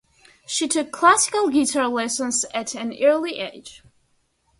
[0.47, 3.83] She took classical guitar lessons at an early age.